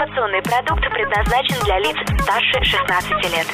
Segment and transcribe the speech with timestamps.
[0.00, 3.46] Информационный продукт предназначен для лиц старше 16 лет.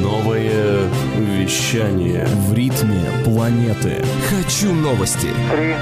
[0.00, 2.24] Новое вещание.
[2.24, 4.04] В ритме планеты.
[4.30, 5.26] Хочу новости.
[5.50, 5.74] Три,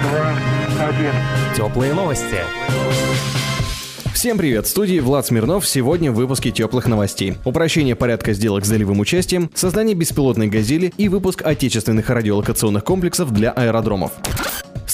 [0.00, 1.12] два, один.
[1.56, 2.38] Теплые новости.
[4.12, 5.66] Всем привет, в студии Влад Смирнов.
[5.66, 7.34] Сегодня в выпуске теплых новостей.
[7.44, 13.50] Упрощение порядка сделок с долевым участием, создание беспилотной «Газели» и выпуск отечественных радиолокационных комплексов для
[13.50, 14.12] аэродромов.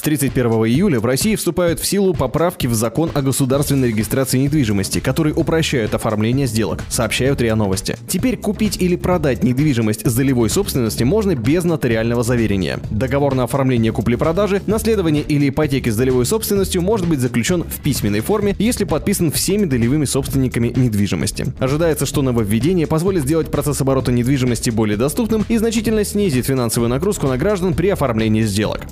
[0.00, 4.98] С 31 июля в России вступают в силу поправки в закон о государственной регистрации недвижимости,
[4.98, 7.98] которые упрощают оформление сделок, сообщают РИА Новости.
[8.08, 12.80] Теперь купить или продать недвижимость с долевой собственности можно без нотариального заверения.
[12.90, 18.20] Договор на оформление купли-продажи, наследование или ипотеки с долевой собственностью может быть заключен в письменной
[18.20, 21.52] форме, если подписан всеми долевыми собственниками недвижимости.
[21.58, 27.26] Ожидается, что нововведение позволит сделать процесс оборота недвижимости более доступным и значительно снизит финансовую нагрузку
[27.26, 28.86] на граждан при оформлении сделок.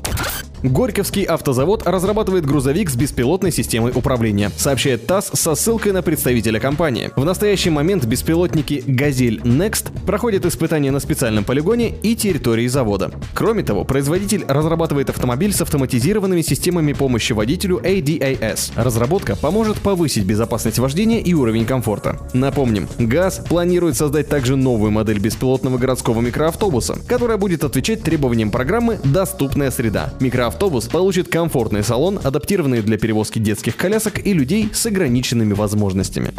[0.62, 7.10] Горьковский автозавод разрабатывает грузовик с беспилотной системой управления, сообщает ТАСС со ссылкой на представителя компании.
[7.14, 13.12] В настоящий момент беспилотники «Газель Next» проходят испытания на специальном полигоне и территории завода.
[13.34, 18.72] Кроме того, производитель разрабатывает автомобиль с автоматизированными системами помощи водителю ADAS.
[18.74, 22.18] Разработка поможет повысить безопасность вождения и уровень комфорта.
[22.32, 28.98] Напомним, ГАЗ планирует создать также новую модель беспилотного городского микроавтобуса, которая будет отвечать требованиям программы
[29.04, 30.12] «Доступная среда».
[30.18, 36.32] Микро автобус получит комфортный салон, адаптированный для перевозки детских колясок и людей с ограниченными возможностями.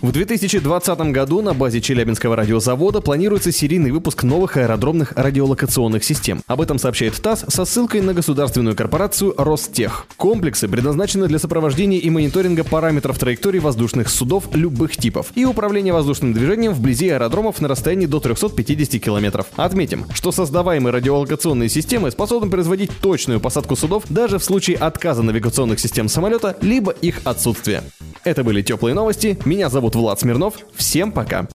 [0.00, 6.42] В 2020 году на базе Челябинского радиозавода планируется серийный выпуск новых аэродромных радиолокационных систем.
[6.46, 10.06] Об этом сообщает ТАСС со ссылкой на государственную корпорацию Ростех.
[10.16, 16.34] Комплексы предназначены для сопровождения и мониторинга параметров траектории воздушных судов любых типов и управления воздушным
[16.34, 19.46] движением вблизи аэродромов на расстоянии до 350 километров.
[19.56, 25.22] Отметим, что создаваемые радиолокационные системы способны производить точную посадку посадку судов даже в случае отказа
[25.22, 27.84] навигационных систем самолета, либо их отсутствия.
[28.24, 29.38] Это были теплые новости.
[29.44, 30.54] Меня зовут Влад Смирнов.
[30.74, 31.46] Всем пока.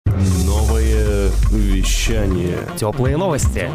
[0.47, 2.59] Новое вещание.
[2.77, 3.69] Теплые новости.